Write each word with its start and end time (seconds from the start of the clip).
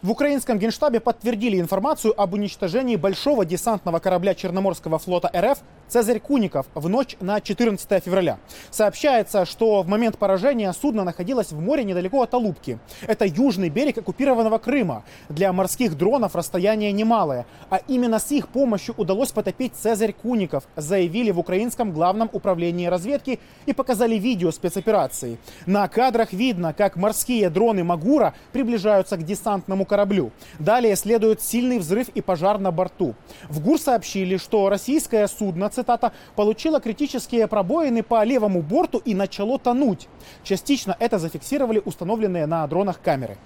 В 0.00 0.12
украинском 0.12 0.60
генштабе 0.60 1.00
подтвердили 1.00 1.58
информацию 1.58 2.14
об 2.20 2.32
уничтожении 2.32 2.94
большого 2.94 3.44
десантного 3.44 3.98
корабля 3.98 4.32
Черноморского 4.32 5.00
флота 5.00 5.28
РФ 5.36 5.58
«Цезарь 5.88 6.20
Куников» 6.20 6.66
в 6.74 6.88
ночь 6.88 7.16
на 7.18 7.40
14 7.40 8.04
февраля. 8.04 8.38
Сообщается, 8.70 9.44
что 9.44 9.82
в 9.82 9.88
момент 9.88 10.16
поражения 10.16 10.72
судно 10.72 11.02
находилось 11.02 11.50
в 11.50 11.58
море 11.58 11.82
недалеко 11.82 12.22
от 12.22 12.32
Алубки. 12.32 12.78
Это 13.08 13.24
южный 13.24 13.70
берег 13.70 13.98
оккупированного 13.98 14.58
Крыма. 14.58 15.02
Для 15.28 15.52
морских 15.52 15.96
дронов 15.96 16.36
расстояние 16.36 16.92
немалое. 16.92 17.44
А 17.68 17.80
именно 17.88 18.20
с 18.20 18.30
их 18.30 18.48
помощью 18.48 18.94
удалось 18.98 19.32
потопить 19.32 19.74
«Цезарь 19.74 20.12
Куников», 20.12 20.68
заявили 20.76 21.32
в 21.32 21.40
украинском 21.40 21.92
главном 21.92 22.30
управлении 22.32 22.86
разведки 22.86 23.40
и 23.66 23.72
показали 23.72 24.14
видео 24.14 24.52
спецоперации. 24.52 25.38
На 25.66 25.88
кадрах 25.88 26.32
видно, 26.32 26.72
как 26.72 26.94
морские 26.94 27.50
дроны 27.50 27.82
«Магура» 27.82 28.34
приближаются 28.52 29.16
к 29.16 29.24
десантному 29.24 29.87
кораблю. 29.88 30.30
Далее 30.60 30.94
следует 30.94 31.42
сильный 31.42 31.78
взрыв 31.78 32.08
и 32.10 32.20
пожар 32.20 32.60
на 32.60 32.70
борту. 32.70 33.16
В 33.48 33.60
ГУР 33.60 33.80
сообщили, 33.80 34.36
что 34.36 34.68
российское 34.68 35.26
судно, 35.26 35.68
цитата, 35.68 36.12
получило 36.36 36.80
критические 36.80 37.48
пробоины 37.48 38.04
по 38.04 38.22
левому 38.22 38.62
борту 38.62 38.98
и 38.98 39.14
начало 39.14 39.58
тонуть. 39.58 40.06
Частично 40.44 40.96
это 41.00 41.18
зафиксировали 41.18 41.82
установленные 41.84 42.46
на 42.46 42.64
дронах 42.68 43.00
камеры. 43.00 43.36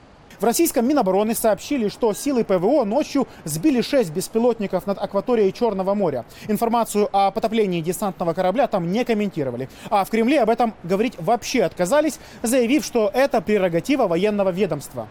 В 0.42 0.45
российском 0.45 0.88
Минобороны 0.88 1.37
сообщили, 1.37 1.87
что 1.88 2.12
силы 2.14 2.42
ПВО 2.42 2.83
ночью 2.83 3.28
сбили 3.45 3.80
6 3.80 4.10
беспилотников 4.10 4.88
над 4.88 4.98
акваторией 4.98 5.52
Черного 5.52 5.95
моря. 5.95 6.24
Информацию 6.48 7.09
о 7.12 7.30
потоплении 7.30 7.80
десантного 7.80 8.33
корабля 8.33 8.66
там 8.66 8.91
не 8.91 9.05
комментировали. 9.05 9.69
А 9.88 10.05
в 10.05 10.10
Кремле 10.10 10.41
об 10.41 10.50
этом 10.50 10.74
говорить 10.83 11.14
вообще 11.20 11.62
отказались, 11.62 12.19
заявив, 12.42 12.84
что 12.84 13.09
это 13.14 13.41
прерогатива 13.41 14.09
военного 14.09 14.48
ведомства. 14.48 15.06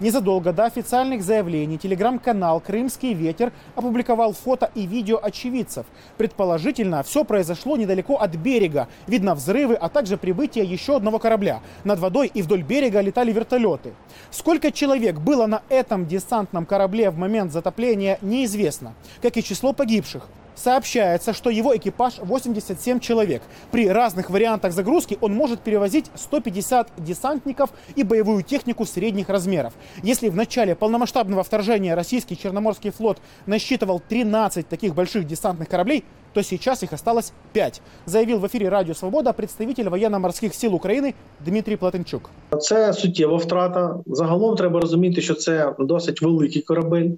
Незадолго 0.00 0.54
до 0.54 0.64
официальных 0.64 1.22
заявлений 1.22 1.76
телеграм-канал 1.76 2.60
«Крымский 2.60 3.12
ветер» 3.12 3.52
опубликовал 3.74 4.32
фото 4.32 4.70
и 4.74 4.86
видео 4.86 5.20
очевидцев. 5.22 5.84
Предположительно, 6.16 7.02
все 7.02 7.24
произошло 7.24 7.76
недалеко 7.76 8.16
от 8.16 8.34
берега. 8.34 8.88
Видно 9.06 9.34
взрывы, 9.34 9.74
а 9.74 9.90
также 9.90 10.16
прибытие 10.16 10.64
еще 10.64 10.96
одного 10.96 11.18
корабля. 11.18 11.60
Над 11.84 11.98
водой 11.98 12.30
и 12.32 12.40
вдоль 12.40 12.62
берега 12.62 13.02
летали 13.02 13.30
вертолеты. 13.30 13.92
Сколько 14.30 14.69
человек 14.72 15.18
было 15.18 15.46
на 15.46 15.62
этом 15.68 16.06
десантном 16.06 16.66
корабле 16.66 17.10
в 17.10 17.18
момент 17.18 17.52
затопления, 17.52 18.18
неизвестно, 18.22 18.94
как 19.22 19.36
и 19.36 19.42
число 19.42 19.72
погибших. 19.72 20.28
Сообщается, 20.54 21.32
что 21.32 21.48
его 21.48 21.74
экипаж 21.74 22.18
87 22.18 23.00
человек. 23.00 23.42
При 23.70 23.88
разных 23.88 24.28
вариантах 24.28 24.72
загрузки 24.74 25.16
он 25.22 25.34
может 25.34 25.60
перевозить 25.60 26.10
150 26.14 26.90
десантников 26.98 27.70
и 27.96 28.02
боевую 28.02 28.42
технику 28.42 28.84
средних 28.84 29.30
размеров. 29.30 29.72
Если 30.02 30.28
в 30.28 30.36
начале 30.36 30.74
полномасштабного 30.74 31.44
вторжения 31.44 31.94
российский 31.94 32.36
Черноморский 32.36 32.90
флот 32.90 33.22
насчитывал 33.46 34.00
13 34.00 34.68
таких 34.68 34.94
больших 34.94 35.26
десантных 35.26 35.66
кораблей, 35.66 36.04
то 36.32 36.42
сейчас 36.42 36.82
их 36.82 36.92
осталось 36.92 37.32
5, 37.52 37.80
заявил 38.06 38.38
в 38.38 38.44
ефірі 38.44 38.68
Радіо 38.68 38.94
Свобода 38.94 39.32
представитель 39.32 39.84
военно-морських 39.84 40.54
сил 40.54 40.74
України 40.74 41.14
Дмитрій 41.46 41.76
Платенчук. 41.76 42.30
Це 42.60 42.92
суттєва 42.92 43.36
втрата. 43.36 43.96
Загалом 44.06 44.56
треба 44.56 44.80
розуміти, 44.80 45.20
що 45.20 45.34
це 45.34 45.74
досить 45.78 46.22
великий 46.22 46.62
корабель. 46.62 47.10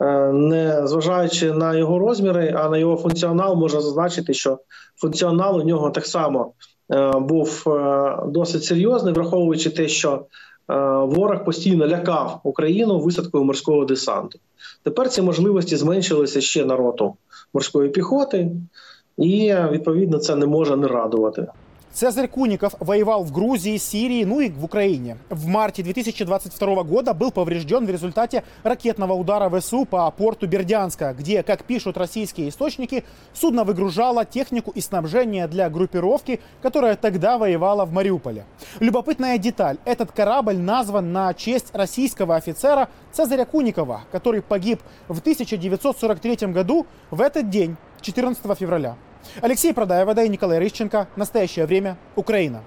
Е, 0.00 0.32
Не 0.32 0.86
зважаючи 0.86 1.52
на 1.52 1.74
його 1.74 1.98
розміри, 1.98 2.54
а 2.56 2.68
на 2.68 2.78
його 2.78 2.96
функціонал, 2.96 3.56
можна 3.56 3.80
зазначити, 3.80 4.34
що 4.34 4.58
функціонал 4.96 5.60
у 5.60 5.64
нього 5.64 5.90
так 5.90 6.06
само 6.06 6.52
е, 6.92 7.10
був 7.18 7.64
е, 7.66 8.16
досить 8.26 8.64
серйозний, 8.64 9.14
враховуючи 9.14 9.70
те, 9.70 9.88
що 9.88 10.26
ворог 10.68 11.44
постійно 11.44 11.86
лякав 11.86 12.40
Україну 12.42 12.98
висадкою 12.98 13.44
морського 13.44 13.84
десанту. 13.84 14.38
Тепер 14.82 15.08
ці 15.08 15.22
можливості 15.22 15.76
зменшилися 15.76 16.40
ще 16.40 16.64
на 16.64 16.76
роту 16.76 17.14
морської 17.54 17.88
піхоти, 17.88 18.50
і 19.18 19.54
відповідно 19.70 20.18
це 20.18 20.36
не 20.36 20.46
може 20.46 20.76
не 20.76 20.88
радувати. 20.88 21.46
Цезарь 21.96 22.28
Куников 22.28 22.74
воевал 22.78 23.24
в 23.24 23.32
Грузии, 23.32 23.78
Сирии, 23.78 24.22
ну 24.24 24.40
и 24.40 24.50
в 24.50 24.62
Украине. 24.62 25.16
В 25.30 25.46
марте 25.46 25.82
2022 25.82 26.82
года 26.82 27.14
был 27.14 27.30
поврежден 27.30 27.86
в 27.86 27.90
результате 27.90 28.44
ракетного 28.64 29.14
удара 29.14 29.48
ВСУ 29.48 29.86
по 29.86 30.10
порту 30.10 30.46
Бердянска, 30.46 31.14
где, 31.14 31.42
как 31.42 31.64
пишут 31.64 31.96
российские 31.96 32.50
источники, 32.50 33.02
судно 33.32 33.64
выгружало 33.64 34.26
технику 34.26 34.72
и 34.72 34.82
снабжение 34.82 35.48
для 35.48 35.70
группировки, 35.70 36.40
которая 36.60 36.96
тогда 36.96 37.38
воевала 37.38 37.86
в 37.86 37.92
Мариуполе. 37.94 38.44
Любопытная 38.78 39.38
деталь. 39.38 39.78
Этот 39.86 40.12
корабль 40.12 40.58
назван 40.58 41.14
на 41.14 41.32
честь 41.32 41.74
российского 41.74 42.36
офицера 42.36 42.90
Цезаря 43.10 43.46
Куникова, 43.46 44.02
который 44.12 44.42
погиб 44.42 44.82
в 45.08 45.20
1943 45.20 46.48
году 46.48 46.86
в 47.10 47.22
этот 47.22 47.48
день, 47.48 47.78
14 48.02 48.58
февраля. 48.58 48.96
Алексей 49.40 49.72
Продаева, 49.72 50.14
да 50.14 50.22
и 50.22 50.28
Николай 50.28 50.58
Рыщенко. 50.58 51.08
Настоящее 51.16 51.66
время. 51.66 51.96
Украина. 52.16 52.62